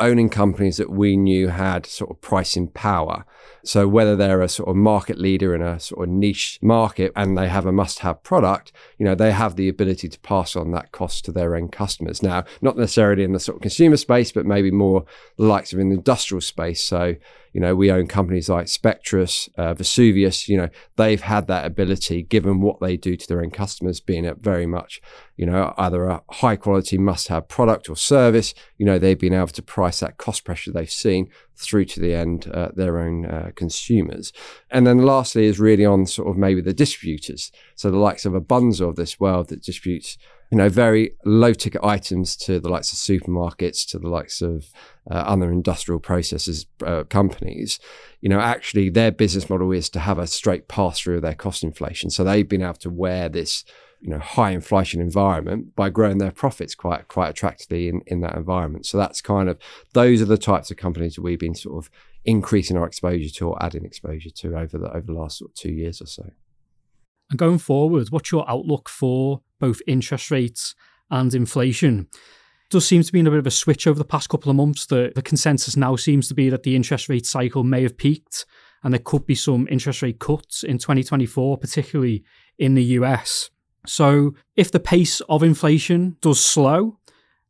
owning 0.00 0.28
companies 0.28 0.78
that 0.78 0.90
we 0.90 1.16
knew 1.16 1.48
had 1.48 1.86
sort 1.86 2.10
of 2.10 2.20
pricing 2.20 2.68
power. 2.68 3.24
So 3.64 3.86
whether 3.88 4.16
they're 4.16 4.42
a 4.42 4.48
sort 4.48 4.68
of 4.68 4.76
market 4.76 5.18
leader 5.18 5.54
in 5.54 5.62
a 5.62 5.78
sort 5.80 6.08
of 6.08 6.14
niche 6.14 6.58
market 6.62 7.12
and 7.16 7.36
they 7.36 7.48
have 7.48 7.66
a 7.66 7.72
must-have 7.72 8.22
product, 8.22 8.72
you 8.98 9.04
know, 9.04 9.14
they 9.14 9.32
have 9.32 9.56
the 9.56 9.68
ability 9.68 10.08
to 10.08 10.20
pass 10.20 10.56
on 10.56 10.72
that 10.72 10.92
cost 10.92 11.24
to 11.24 11.32
their 11.32 11.54
end 11.54 11.72
customers. 11.72 12.22
Now, 12.22 12.44
not 12.60 12.76
necessarily 12.76 13.24
in 13.24 13.32
the 13.32 13.40
sort 13.40 13.56
of 13.56 13.62
consumer 13.62 13.96
space, 13.96 14.32
but 14.32 14.46
maybe 14.46 14.70
more 14.70 15.04
the 15.36 15.44
likes 15.44 15.72
of 15.72 15.78
in 15.78 15.90
the 15.90 15.96
industrial 15.96 16.40
space. 16.40 16.82
So 16.82 17.16
you 17.52 17.60
know, 17.60 17.74
we 17.74 17.90
own 17.90 18.06
companies 18.06 18.48
like 18.48 18.66
Spectris, 18.66 19.48
uh, 19.56 19.74
Vesuvius. 19.74 20.48
You 20.48 20.56
know, 20.56 20.68
they've 20.96 21.20
had 21.20 21.48
that 21.48 21.66
ability, 21.66 22.22
given 22.22 22.60
what 22.60 22.80
they 22.80 22.96
do 22.96 23.16
to 23.16 23.26
their 23.26 23.42
end 23.42 23.52
customers, 23.52 24.00
being 24.00 24.24
a 24.24 24.34
very 24.34 24.66
much, 24.66 25.00
you 25.36 25.46
know, 25.46 25.74
either 25.76 26.04
a 26.04 26.22
high 26.30 26.56
quality 26.56 26.96
must 26.96 27.28
have 27.28 27.48
product 27.48 27.88
or 27.88 27.96
service. 27.96 28.54
You 28.78 28.86
know, 28.86 28.98
they've 28.98 29.18
been 29.18 29.34
able 29.34 29.48
to 29.48 29.62
price 29.62 30.00
that 30.00 30.16
cost 30.16 30.44
pressure 30.44 30.70
they've 30.70 30.90
seen 30.90 31.28
through 31.60 31.84
to 31.86 32.00
the 32.00 32.14
end, 32.14 32.50
uh, 32.52 32.70
their 32.74 32.98
own 32.98 33.26
uh, 33.26 33.50
consumers. 33.54 34.32
And 34.70 34.86
then 34.86 34.98
lastly 34.98 35.44
is 35.44 35.60
really 35.60 35.84
on 35.84 36.06
sort 36.06 36.28
of 36.28 36.36
maybe 36.36 36.60
the 36.60 36.74
distributors. 36.74 37.52
So 37.74 37.90
the 37.90 37.98
likes 37.98 38.24
of 38.24 38.34
a 38.34 38.40
Bunzl 38.40 38.88
of 38.88 38.96
this 38.96 39.20
world 39.20 39.48
that 39.48 39.62
distributes 39.62 40.18
you 40.50 40.58
know, 40.58 40.68
very 40.68 41.12
low 41.24 41.52
ticket 41.52 41.82
items 41.84 42.36
to 42.36 42.58
the 42.58 42.68
likes 42.68 42.92
of 42.92 42.98
supermarkets, 42.98 43.88
to 43.88 43.98
the 43.98 44.08
likes 44.08 44.42
of 44.42 44.70
uh, 45.08 45.14
other 45.14 45.50
industrial 45.52 46.00
processes 46.00 46.66
uh, 46.84 47.04
companies, 47.04 47.78
you 48.20 48.28
know, 48.28 48.40
actually 48.40 48.90
their 48.90 49.12
business 49.12 49.48
model 49.48 49.70
is 49.70 49.88
to 49.90 50.00
have 50.00 50.18
a 50.18 50.26
straight 50.26 50.66
pass 50.66 50.98
through 50.98 51.16
of 51.16 51.22
their 51.22 51.34
cost 51.34 51.62
inflation. 51.62 52.10
So 52.10 52.24
they've 52.24 52.48
been 52.48 52.62
able 52.62 52.74
to 52.74 52.90
wear 52.90 53.28
this, 53.28 53.64
you 54.00 54.10
know, 54.10 54.18
high 54.18 54.50
inflation 54.50 55.00
environment 55.00 55.74
by 55.76 55.90
growing 55.90 56.18
their 56.18 56.30
profits 56.30 56.74
quite 56.74 57.08
quite 57.08 57.28
attractively 57.28 57.88
in, 57.88 58.00
in 58.06 58.20
that 58.20 58.34
environment. 58.34 58.86
So 58.86 58.96
that's 58.96 59.20
kind 59.20 59.48
of 59.48 59.58
those 59.92 60.22
are 60.22 60.26
the 60.26 60.38
types 60.38 60.70
of 60.70 60.76
companies 60.76 61.14
that 61.14 61.22
we've 61.22 61.38
been 61.38 61.54
sort 61.54 61.84
of 61.84 61.90
increasing 62.24 62.76
our 62.76 62.86
exposure 62.86 63.30
to 63.30 63.48
or 63.48 63.62
adding 63.62 63.84
exposure 63.84 64.30
to 64.30 64.56
over 64.56 64.78
the 64.78 64.88
over 64.88 65.06
the 65.06 65.12
last 65.12 65.38
sort 65.38 65.50
of 65.50 65.54
two 65.54 65.72
years 65.72 66.00
or 66.00 66.06
so. 66.06 66.30
And 67.28 67.38
going 67.38 67.58
forward, 67.58 68.08
what's 68.10 68.32
your 68.32 68.48
outlook 68.50 68.88
for 68.88 69.42
both 69.60 69.80
interest 69.86 70.30
rates 70.30 70.74
and 71.10 71.32
inflation? 71.34 72.08
Does 72.70 72.86
seem 72.86 73.02
to 73.02 73.12
be 73.12 73.20
in 73.20 73.26
a 73.26 73.30
bit 73.30 73.38
of 73.38 73.46
a 73.46 73.52
switch 73.52 73.86
over 73.86 73.98
the 73.98 74.04
past 74.04 74.28
couple 74.28 74.48
of 74.48 74.56
months. 74.56 74.86
The, 74.86 75.12
the 75.14 75.22
consensus 75.22 75.76
now 75.76 75.96
seems 75.96 76.28
to 76.28 76.34
be 76.34 76.48
that 76.50 76.62
the 76.62 76.76
interest 76.76 77.08
rate 77.08 77.26
cycle 77.26 77.64
may 77.64 77.82
have 77.82 77.96
peaked 77.96 78.46
and 78.82 78.94
there 78.94 79.00
could 79.00 79.26
be 79.26 79.34
some 79.34 79.68
interest 79.70 80.02
rate 80.02 80.18
cuts 80.18 80.62
in 80.62 80.78
2024, 80.78 81.58
particularly 81.58 82.24
in 82.58 82.74
the 82.74 82.84
US. 82.84 83.50
So, 83.86 84.34
if 84.56 84.70
the 84.70 84.80
pace 84.80 85.20
of 85.22 85.42
inflation 85.42 86.16
does 86.20 86.40
slow 86.40 86.98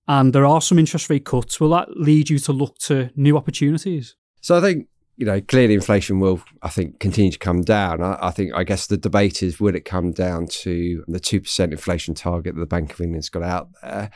and 0.06 0.32
there 0.32 0.46
are 0.46 0.60
some 0.60 0.78
interest 0.78 1.10
rate 1.10 1.24
cuts, 1.24 1.60
will 1.60 1.70
that 1.70 1.96
lead 1.96 2.30
you 2.30 2.38
to 2.40 2.52
look 2.52 2.78
to 2.78 3.10
new 3.16 3.36
opportunities? 3.36 4.16
So 4.40 4.56
I 4.56 4.60
think 4.60 4.88
you 5.20 5.26
know, 5.26 5.38
clearly 5.38 5.74
inflation 5.74 6.18
will, 6.18 6.42
I 6.62 6.70
think, 6.70 6.98
continue 6.98 7.30
to 7.30 7.38
come 7.38 7.60
down. 7.60 8.02
I, 8.02 8.16
I, 8.22 8.30
think, 8.30 8.54
I 8.54 8.64
guess 8.64 8.86
the 8.86 8.96
debate 8.96 9.42
is, 9.42 9.60
will 9.60 9.74
it 9.74 9.84
come 9.84 10.12
down 10.12 10.46
to 10.62 11.04
the 11.06 11.20
2% 11.20 11.60
inflation 11.60 12.14
target 12.14 12.54
that 12.54 12.60
the 12.60 12.66
Bank 12.66 12.94
of 12.94 13.02
England's 13.02 13.28
got 13.28 13.42
out 13.42 13.68
there? 13.82 14.10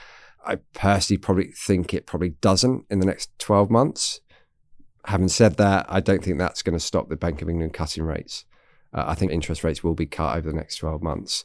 I 0.47 0.57
personally 0.73 1.19
probably 1.19 1.53
think 1.53 1.93
it 1.93 2.07
probably 2.07 2.31
doesn't 2.41 2.87
in 2.89 3.01
the 3.01 3.07
next 3.07 3.39
12 3.39 3.71
months. 3.71 4.21
Having 5.05 5.29
said 5.29 5.57
that, 5.59 5.85
I 5.91 6.01
don't 6.01 6.25
think 6.25 6.39
that's 6.39 6.63
going 6.63 6.73
to 6.73 6.81
stop 6.81 7.11
the 7.11 7.17
Bank 7.17 7.43
of 7.43 7.51
England 7.51 7.75
cutting 7.75 8.05
rates. 8.05 8.47
Uh, 8.95 9.05
I 9.07 9.15
think 9.15 9.31
interest 9.31 9.63
rates 9.63 9.85
will 9.85 9.95
be 9.95 10.07
cut 10.07 10.39
over 10.39 10.51
the 10.51 10.57
next 10.57 10.77
12 10.77 11.03
months. 11.03 11.45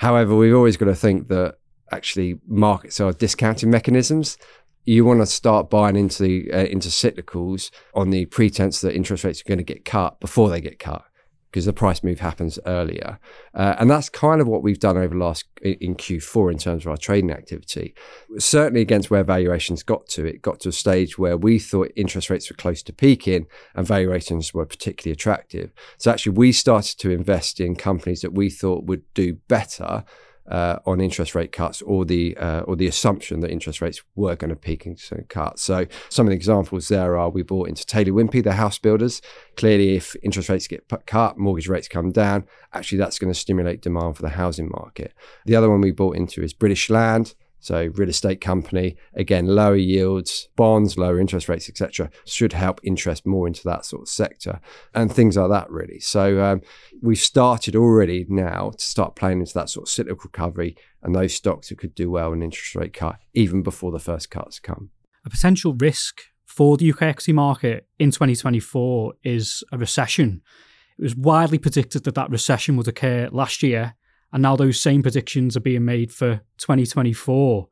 However, 0.00 0.34
we've 0.34 0.54
always 0.54 0.78
got 0.78 0.86
to 0.86 0.94
think 0.94 1.28
that 1.28 1.56
actually 1.92 2.40
markets 2.46 3.00
are 3.00 3.12
discounting 3.12 3.70
mechanisms. 3.70 4.38
You 4.86 5.04
want 5.04 5.20
to 5.20 5.26
start 5.26 5.68
buying 5.68 5.94
into 5.94 6.22
the, 6.22 6.50
uh, 6.50 6.64
into 6.64 6.88
cyclicals 6.88 7.70
on 7.92 8.08
the 8.08 8.24
pretense 8.24 8.80
that 8.80 8.96
interest 8.96 9.24
rates 9.24 9.42
are 9.42 9.48
going 9.48 9.58
to 9.58 9.64
get 9.64 9.84
cut 9.84 10.18
before 10.18 10.48
they 10.48 10.62
get 10.62 10.78
cut 10.78 11.04
because 11.50 11.64
the 11.64 11.72
price 11.72 12.04
move 12.04 12.20
happens 12.20 12.58
earlier. 12.64 13.18
Uh, 13.54 13.74
and 13.78 13.90
that's 13.90 14.08
kind 14.08 14.40
of 14.40 14.46
what 14.46 14.62
we've 14.62 14.78
done 14.78 14.96
over 14.96 15.16
last 15.16 15.44
in 15.62 15.96
Q4 15.96 16.52
in 16.52 16.58
terms 16.58 16.84
of 16.84 16.90
our 16.90 16.96
trading 16.96 17.32
activity. 17.32 17.94
Certainly 18.38 18.80
against 18.82 19.10
where 19.10 19.24
valuations 19.24 19.82
got 19.82 20.06
to, 20.10 20.24
it 20.24 20.42
got 20.42 20.60
to 20.60 20.68
a 20.68 20.72
stage 20.72 21.18
where 21.18 21.36
we 21.36 21.58
thought 21.58 21.90
interest 21.96 22.30
rates 22.30 22.48
were 22.48 22.56
close 22.56 22.82
to 22.84 22.92
peaking 22.92 23.46
and 23.74 23.86
valuations 23.86 24.54
were 24.54 24.64
particularly 24.64 25.12
attractive. 25.12 25.72
So 25.98 26.12
actually, 26.12 26.36
we 26.36 26.52
started 26.52 26.98
to 26.98 27.10
invest 27.10 27.58
in 27.58 27.74
companies 27.74 28.20
that 28.20 28.32
we 28.32 28.48
thought 28.48 28.84
would 28.84 29.02
do 29.14 29.34
better 29.48 30.04
uh, 30.50 30.80
on 30.84 31.00
interest 31.00 31.34
rate 31.34 31.52
cuts 31.52 31.80
or 31.82 32.04
the 32.04 32.36
uh, 32.36 32.60
or 32.60 32.76
the 32.76 32.86
assumption 32.86 33.40
that 33.40 33.50
interest 33.50 33.80
rates 33.80 34.02
were 34.16 34.36
going 34.36 34.50
to 34.50 34.56
peak 34.56 34.84
and 34.84 34.98
cut. 35.28 35.58
So 35.58 35.86
some 36.08 36.26
of 36.26 36.30
the 36.30 36.36
examples 36.36 36.88
there 36.88 37.16
are 37.16 37.30
we 37.30 37.42
bought 37.42 37.68
into 37.68 37.86
Taylor 37.86 38.12
Wimpey, 38.12 38.42
the 38.42 38.52
house 38.52 38.78
builders. 38.78 39.22
Clearly, 39.56 39.96
if 39.96 40.16
interest 40.22 40.48
rates 40.48 40.66
get 40.66 40.84
cut, 41.06 41.38
mortgage 41.38 41.68
rates 41.68 41.88
come 41.88 42.10
down. 42.10 42.44
Actually, 42.72 42.98
that's 42.98 43.18
going 43.18 43.32
to 43.32 43.38
stimulate 43.38 43.80
demand 43.80 44.16
for 44.16 44.22
the 44.22 44.30
housing 44.30 44.68
market. 44.68 45.14
The 45.46 45.56
other 45.56 45.70
one 45.70 45.80
we 45.80 45.92
bought 45.92 46.16
into 46.16 46.42
is 46.42 46.52
British 46.52 46.90
Land. 46.90 47.34
So 47.60 47.90
real 47.94 48.08
estate 48.08 48.40
company, 48.40 48.96
again, 49.14 49.46
lower 49.46 49.76
yields, 49.76 50.48
bonds, 50.56 50.96
lower 50.96 51.20
interest 51.20 51.48
rates, 51.48 51.68
etc., 51.68 52.10
should 52.24 52.54
help 52.54 52.80
interest 52.82 53.26
more 53.26 53.46
into 53.46 53.62
that 53.64 53.84
sort 53.84 54.02
of 54.02 54.08
sector 54.08 54.60
and 54.94 55.12
things 55.12 55.36
like 55.36 55.50
that, 55.50 55.70
really. 55.70 56.00
So 56.00 56.42
um, 56.42 56.62
we've 57.02 57.18
started 57.18 57.76
already 57.76 58.26
now 58.28 58.72
to 58.76 58.84
start 58.84 59.14
playing 59.14 59.40
into 59.40 59.54
that 59.54 59.68
sort 59.68 59.86
of 59.86 59.92
cyclical 59.92 60.22
recovery 60.24 60.74
and 61.02 61.14
those 61.14 61.34
stocks 61.34 61.68
that 61.68 61.78
could 61.78 61.94
do 61.94 62.10
well 62.10 62.32
in 62.32 62.42
interest 62.42 62.74
rate 62.74 62.94
cut 62.94 63.18
even 63.34 63.62
before 63.62 63.92
the 63.92 63.98
first 63.98 64.30
cuts 64.30 64.58
come. 64.58 64.90
A 65.24 65.30
potential 65.30 65.74
risk 65.74 66.22
for 66.46 66.76
the 66.76 66.90
UK 66.90 67.02
equity 67.02 67.32
market 67.32 67.86
in 67.98 68.10
2024 68.10 69.14
is 69.22 69.62
a 69.70 69.78
recession. 69.78 70.40
It 70.98 71.02
was 71.02 71.14
widely 71.14 71.58
predicted 71.58 72.04
that 72.04 72.14
that 72.14 72.30
recession 72.30 72.76
would 72.76 72.88
occur 72.88 73.28
last 73.30 73.62
year 73.62 73.94
and 74.32 74.42
now 74.42 74.56
those 74.56 74.80
same 74.80 75.02
predictions 75.02 75.56
are 75.56 75.60
being 75.60 75.84
made 75.84 76.12
for 76.12 76.40
2024. 76.58 77.68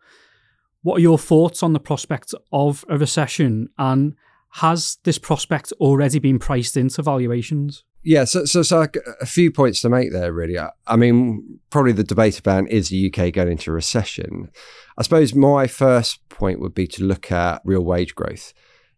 What 0.82 0.96
are 0.96 1.00
your 1.02 1.18
thoughts 1.18 1.62
on 1.62 1.72
the 1.72 1.80
prospect 1.80 2.34
of 2.52 2.84
a 2.88 2.98
recession, 2.98 3.68
and 3.78 4.14
has 4.50 4.98
this 5.04 5.18
prospect 5.18 5.72
already 5.80 6.18
been 6.18 6.38
priced 6.38 6.76
into 6.76 7.02
valuations? 7.02 7.84
Yeah, 8.02 8.24
so, 8.24 8.44
so, 8.44 8.62
so 8.62 8.86
a 9.20 9.26
few 9.26 9.50
points 9.50 9.80
to 9.82 9.88
make 9.88 10.12
there, 10.12 10.32
really. 10.32 10.56
I 10.86 10.96
mean, 10.96 11.60
probably 11.70 11.92
the 11.92 12.04
debate 12.04 12.38
about 12.38 12.70
is 12.70 12.88
the 12.88 13.12
UK 13.12 13.32
going 13.32 13.50
into 13.50 13.72
recession? 13.72 14.50
I 14.96 15.02
suppose 15.02 15.34
my 15.34 15.66
first 15.66 16.26
point 16.28 16.60
would 16.60 16.74
be 16.74 16.86
to 16.86 17.04
look 17.04 17.32
at 17.32 17.60
real 17.64 17.84
wage 17.84 18.14
growth. 18.14 18.54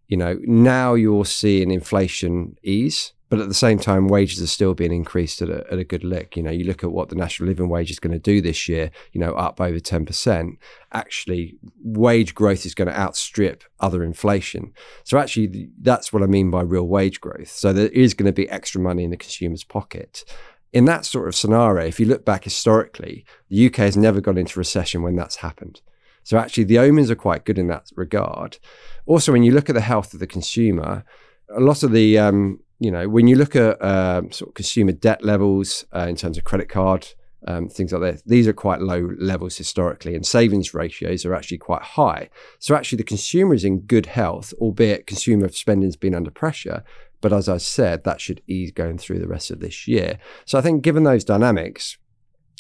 You 0.07 0.17
know, 0.17 0.39
now 0.43 0.95
you're 0.95 1.25
seeing 1.25 1.71
inflation 1.71 2.57
ease 2.63 3.13
but 3.31 3.39
at 3.39 3.47
the 3.47 3.55
same 3.55 3.79
time, 3.79 4.09
wages 4.09 4.43
are 4.43 4.49
still 4.49 4.75
being 4.75 4.93
increased 4.93 5.41
at 5.41 5.49
a, 5.49 5.65
at 5.73 5.79
a 5.79 5.85
good 5.85 6.03
lick. 6.03 6.37
You 6.37 6.43
know, 6.43 6.51
you 6.51 6.65
look 6.65 6.83
at 6.83 6.91
what 6.91 7.11
the 7.11 7.15
national 7.15 7.49
living 7.49 7.69
wage 7.69 7.89
is 7.89 8.01
going 8.01 8.13
to 8.13 8.19
do 8.19 8.41
this 8.41 8.69
year, 8.69 8.91
you 9.13 9.21
know, 9.21 9.35
up 9.35 9.61
over 9.61 9.79
10%. 9.79 10.57
Actually, 10.93 11.57
wage 11.81 12.35
growth 12.35 12.67
is 12.67 12.75
going 12.75 12.89
to 12.89 12.99
outstrip 12.99 13.63
other 13.79 14.03
inflation. 14.03 14.73
So, 15.05 15.17
actually, 15.17 15.71
that's 15.81 16.13
what 16.13 16.25
I 16.25 16.27
mean 16.27 16.51
by 16.51 16.63
real 16.63 16.89
wage 16.89 17.21
growth. 17.21 17.53
So, 17.53 17.73
there 17.73 17.89
is 17.91 18.15
going 18.15 18.27
to 18.27 18.33
be 18.33 18.51
extra 18.51 18.81
money 18.81 19.05
in 19.05 19.11
the 19.11 19.17
consumer's 19.17 19.63
pocket. 19.63 20.25
In 20.73 20.85
that 20.87 21.05
sort 21.05 21.29
of 21.29 21.37
scenario, 21.37 21.87
if 21.87 22.01
you 22.01 22.07
look 22.07 22.25
back 22.25 22.43
historically, 22.43 23.25
the 23.49 23.67
UK 23.67 23.77
has 23.77 23.97
never 23.97 24.21
gone 24.21 24.39
into 24.39 24.59
recession 24.59 25.03
when 25.03 25.15
that's 25.15 25.37
happened. 25.37 25.83
So, 26.25 26.37
actually, 26.37 26.65
the 26.65 26.81
omens 26.81 27.13
are 27.13 27.17
quite 27.17 27.45
good 27.45 27.59
in 27.59 27.69
that 27.69 27.91
regard. 27.95 28.59
Also, 29.07 29.31
when 29.31 29.45
you 29.45 29.53
look 29.53 29.69
at 29.69 29.77
the 29.77 29.81
health 29.83 30.15
of 30.15 30.19
the 30.19 30.27
consumer, 30.27 31.05
a 31.49 31.61
lot 31.61 31.85
of 31.85 31.93
the 31.93 32.19
um, 32.19 32.59
you 32.81 32.91
know, 32.91 33.09
when 33.09 33.29
you 33.29 33.37
look 33.37 33.55
at 33.55 33.81
um, 33.85 34.33
sort 34.33 34.49
of 34.49 34.55
consumer 34.55 34.93
debt 34.93 35.23
levels 35.23 35.85
uh, 35.95 36.07
in 36.09 36.17
terms 36.17 36.39
of 36.39 36.45
credit 36.45 36.71
card, 36.71 37.07
um, 37.47 37.69
things 37.69 37.93
like 37.93 38.01
that, 38.01 38.23
these 38.27 38.49
are 38.49 38.53
quite 38.55 38.81
low 38.81 39.11
levels 39.19 39.57
historically, 39.57 40.15
and 40.15 40.27
savings 40.27 40.75
ratios 40.75 41.25
are 41.25 41.35
actually 41.35 41.59
quite 41.59 41.83
high. 41.83 42.31
So 42.59 42.75
actually, 42.75 42.97
the 42.97 43.05
consumer 43.05 43.55
is 43.55 43.65
in 43.65 43.81
good 43.81 44.07
health, 44.07 44.53
albeit 44.59 45.07
consumer 45.07 45.49
spending 45.51 45.87
has 45.89 45.97
been 45.97 46.15
under 46.15 46.31
pressure. 46.31 46.83
But 47.21 47.35
as 47.35 47.51
I 47.51 47.59
said, 47.59 48.05
that 48.05 48.21
should 48.21 48.41
ease 48.47 48.73
going 48.73 48.97
through 48.97 49.19
the 49.19 49.29
rest 49.29 49.51
of 49.51 49.61
this 49.61 49.87
year. 49.87 50.19
So 50.47 50.59
I 50.59 50.63
think, 50.63 50.83
given 50.83 51.05
those 51.05 51.23
dynamics, 51.23 51.99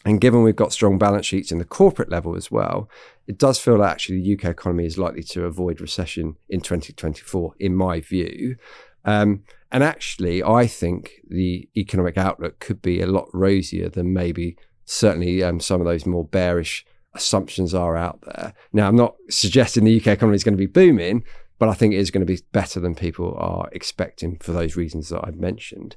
and 0.04 0.20
given 0.20 0.42
we've 0.42 0.56
got 0.56 0.72
strong 0.72 0.98
balance 0.98 1.26
sheets 1.26 1.50
in 1.50 1.58
the 1.58 1.64
corporate 1.64 2.10
level 2.10 2.36
as 2.36 2.50
well, 2.50 2.90
it 3.26 3.38
does 3.38 3.58
feel 3.58 3.78
like 3.78 3.92
actually 3.92 4.20
the 4.20 4.34
UK 4.34 4.44
economy 4.50 4.84
is 4.84 4.98
likely 4.98 5.22
to 5.24 5.44
avoid 5.44 5.80
recession 5.80 6.36
in 6.48 6.60
2024, 6.60 7.54
in 7.58 7.74
my 7.74 8.00
view. 8.00 8.56
Um, 9.04 9.44
and 9.72 9.84
actually, 9.84 10.42
I 10.42 10.66
think 10.66 11.20
the 11.28 11.68
economic 11.76 12.18
outlook 12.18 12.58
could 12.58 12.82
be 12.82 13.00
a 13.00 13.06
lot 13.06 13.28
rosier 13.32 13.88
than 13.88 14.12
maybe 14.12 14.56
certainly 14.84 15.42
um, 15.42 15.60
some 15.60 15.80
of 15.80 15.86
those 15.86 16.06
more 16.06 16.24
bearish 16.24 16.84
assumptions 17.14 17.74
are 17.74 17.96
out 17.96 18.20
there. 18.22 18.52
Now, 18.72 18.88
I'm 18.88 18.96
not 18.96 19.14
suggesting 19.28 19.84
the 19.84 20.00
UK 20.00 20.08
economy 20.08 20.36
is 20.36 20.44
going 20.44 20.56
to 20.56 20.58
be 20.58 20.66
booming, 20.66 21.24
but 21.58 21.68
I 21.68 21.74
think 21.74 21.92
it 21.92 21.98
is 21.98 22.10
going 22.10 22.26
to 22.26 22.32
be 22.32 22.40
better 22.52 22.80
than 22.80 22.94
people 22.94 23.36
are 23.38 23.68
expecting 23.72 24.38
for 24.38 24.52
those 24.52 24.76
reasons 24.76 25.10
that 25.10 25.20
I've 25.22 25.36
mentioned. 25.36 25.94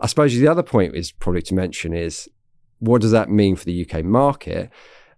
I 0.00 0.06
suppose 0.06 0.34
the 0.34 0.48
other 0.48 0.62
point 0.62 0.94
is 0.94 1.12
probably 1.12 1.42
to 1.42 1.54
mention 1.54 1.94
is 1.94 2.28
what 2.80 3.00
does 3.00 3.12
that 3.12 3.30
mean 3.30 3.56
for 3.56 3.64
the 3.64 3.88
UK 3.88 4.04
market? 4.04 4.70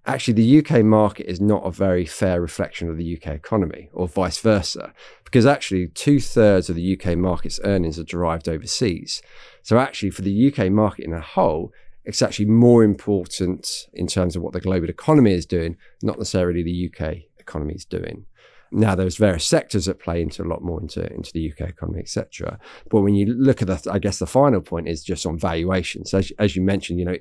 Actually 0.06 0.34
the 0.34 0.58
UK 0.58 0.84
market 0.84 1.26
is 1.26 1.40
not 1.40 1.66
a 1.66 1.70
very 1.70 2.06
fair 2.06 2.40
reflection 2.40 2.88
of 2.88 2.96
the 2.96 3.16
UK 3.16 3.34
economy, 3.34 3.90
or 3.92 4.08
vice 4.08 4.38
versa, 4.38 4.92
because 5.24 5.46
actually 5.46 5.88
two 5.88 6.20
thirds 6.20 6.70
of 6.70 6.76
the 6.76 6.98
UK 6.98 7.16
market's 7.16 7.60
earnings 7.64 7.98
are 7.98 8.04
derived 8.04 8.48
overseas. 8.48 9.22
So 9.62 9.78
actually, 9.78 10.10
for 10.10 10.22
the 10.22 10.52
UK 10.52 10.70
market 10.70 11.04
in 11.04 11.12
a 11.12 11.20
whole, 11.20 11.72
it's 12.04 12.22
actually 12.22 12.46
more 12.46 12.84
important 12.84 13.88
in 13.92 14.06
terms 14.06 14.36
of 14.36 14.42
what 14.42 14.52
the 14.52 14.60
global 14.60 14.88
economy 14.88 15.32
is 15.32 15.44
doing, 15.44 15.76
not 16.02 16.18
necessarily 16.18 16.62
the 16.62 16.90
UK 16.90 17.16
economy 17.38 17.74
is 17.74 17.84
doing. 17.84 18.26
Now, 18.70 18.94
there's 18.94 19.16
various 19.16 19.44
sectors 19.44 19.86
that 19.86 19.98
play 19.98 20.22
into 20.22 20.42
a 20.42 20.46
lot 20.46 20.62
more 20.62 20.80
into, 20.80 21.12
into 21.12 21.32
the 21.32 21.52
UK 21.52 21.68
economy, 21.68 22.00
etc. 22.00 22.58
But 22.90 23.02
when 23.02 23.14
you 23.14 23.26
look 23.26 23.62
at 23.62 23.68
the, 23.68 23.90
I 23.90 23.98
guess 23.98 24.18
the 24.18 24.26
final 24.26 24.60
point 24.60 24.88
is 24.88 25.02
just 25.02 25.26
on 25.26 25.38
valuation. 25.38 26.04
So 26.04 26.18
as, 26.18 26.32
as 26.38 26.56
you 26.56 26.62
mentioned, 26.62 26.98
you 26.98 27.04
know, 27.04 27.16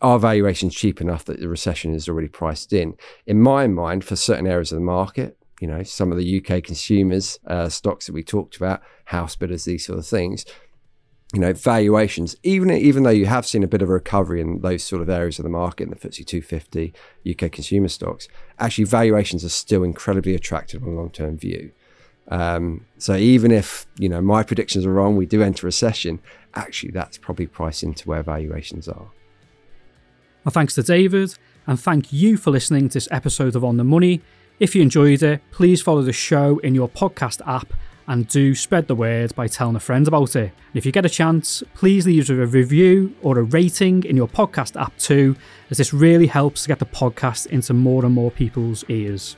our 0.00 0.18
valuation's 0.18 0.74
cheap 0.74 1.00
enough 1.00 1.24
that 1.24 1.40
the 1.40 1.48
recession 1.48 1.94
is 1.94 2.08
already 2.08 2.28
priced 2.28 2.72
in. 2.72 2.94
In 3.26 3.40
my 3.40 3.66
mind, 3.66 4.04
for 4.04 4.16
certain 4.16 4.46
areas 4.46 4.72
of 4.72 4.76
the 4.76 4.84
market, 4.84 5.36
you 5.60 5.68
know, 5.68 5.82
some 5.82 6.10
of 6.10 6.18
the 6.18 6.44
UK 6.44 6.62
consumers 6.62 7.38
uh, 7.46 7.68
stocks 7.68 8.06
that 8.06 8.12
we 8.12 8.22
talked 8.22 8.56
about, 8.56 8.82
house 9.06 9.36
builders, 9.36 9.64
these 9.64 9.86
sort 9.86 9.98
of 9.98 10.06
things, 10.06 10.44
you 11.32 11.40
know, 11.40 11.52
valuations, 11.52 12.36
even 12.42 12.70
even 12.70 13.04
though 13.04 13.10
you 13.10 13.26
have 13.26 13.46
seen 13.46 13.62
a 13.62 13.68
bit 13.68 13.80
of 13.80 13.88
a 13.88 13.92
recovery 13.92 14.40
in 14.40 14.60
those 14.60 14.82
sort 14.82 15.00
of 15.00 15.08
areas 15.08 15.38
of 15.38 15.44
the 15.44 15.48
market, 15.48 15.84
in 15.84 15.90
the 15.90 15.96
FTSE 15.96 16.26
250 16.26 16.92
UK 17.28 17.50
consumer 17.50 17.88
stocks, 17.88 18.28
actually 18.58 18.84
valuations 18.84 19.44
are 19.44 19.48
still 19.48 19.82
incredibly 19.82 20.34
attractive 20.34 20.82
on 20.82 20.90
a 20.90 20.92
long 20.92 21.10
term 21.10 21.38
view. 21.38 21.72
Um, 22.28 22.86
so 22.98 23.16
even 23.16 23.50
if 23.50 23.86
you 23.98 24.08
know 24.08 24.20
my 24.20 24.42
predictions 24.42 24.84
are 24.84 24.92
wrong, 24.92 25.16
we 25.16 25.26
do 25.26 25.42
enter 25.42 25.66
a 25.66 25.68
recession. 25.68 26.20
Actually, 26.54 26.92
that's 26.92 27.18
probably 27.18 27.46
priced 27.46 27.82
into 27.82 28.08
where 28.08 28.22
valuations 28.22 28.88
are. 28.88 29.08
My 30.44 30.50
thanks 30.50 30.74
to 30.74 30.82
David, 30.82 31.36
and 31.68 31.78
thank 31.78 32.12
you 32.12 32.36
for 32.36 32.50
listening 32.50 32.88
to 32.88 32.94
this 32.94 33.06
episode 33.12 33.54
of 33.54 33.64
On 33.64 33.76
the 33.76 33.84
Money. 33.84 34.22
If 34.58 34.74
you 34.74 34.82
enjoyed 34.82 35.22
it, 35.22 35.40
please 35.52 35.80
follow 35.80 36.02
the 36.02 36.12
show 36.12 36.58
in 36.58 36.74
your 36.74 36.88
podcast 36.88 37.46
app 37.46 37.72
and 38.08 38.26
do 38.26 38.52
spread 38.56 38.88
the 38.88 38.96
word 38.96 39.32
by 39.36 39.46
telling 39.46 39.76
a 39.76 39.80
friend 39.80 40.08
about 40.08 40.34
it. 40.34 40.50
And 40.50 40.74
if 40.74 40.84
you 40.84 40.90
get 40.90 41.06
a 41.06 41.08
chance, 41.08 41.62
please 41.76 42.06
leave 42.06 42.24
us 42.24 42.28
a 42.28 42.34
review 42.34 43.14
or 43.22 43.38
a 43.38 43.44
rating 43.44 44.02
in 44.02 44.16
your 44.16 44.26
podcast 44.26 44.74
app 44.80 44.98
too, 44.98 45.36
as 45.70 45.78
this 45.78 45.94
really 45.94 46.26
helps 46.26 46.62
to 46.62 46.68
get 46.68 46.80
the 46.80 46.86
podcast 46.86 47.46
into 47.46 47.72
more 47.72 48.04
and 48.04 48.12
more 48.12 48.32
people's 48.32 48.84
ears. 48.88 49.36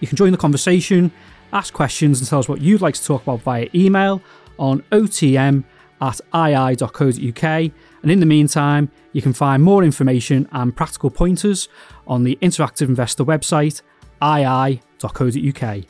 You 0.00 0.08
can 0.08 0.16
join 0.16 0.32
the 0.32 0.36
conversation, 0.36 1.12
ask 1.52 1.72
questions, 1.72 2.18
and 2.18 2.28
tell 2.28 2.40
us 2.40 2.48
what 2.48 2.60
you'd 2.60 2.80
like 2.80 2.94
to 2.94 3.04
talk 3.04 3.22
about 3.22 3.42
via 3.42 3.68
email 3.72 4.20
on 4.58 4.82
otm 4.90 5.62
at 6.00 6.20
ii.co.uk. 6.34 7.72
And 8.02 8.10
in 8.10 8.20
the 8.20 8.26
meantime, 8.26 8.90
you 9.12 9.22
can 9.22 9.32
find 9.32 9.62
more 9.62 9.84
information 9.84 10.48
and 10.52 10.74
practical 10.74 11.10
pointers 11.10 11.68
on 12.06 12.24
the 12.24 12.38
Interactive 12.40 12.88
Investor 12.88 13.24
website 13.24 13.82
ii.co.uk. 14.22 15.84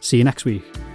See 0.00 0.18
you 0.18 0.24
next 0.24 0.44
week. 0.44 0.93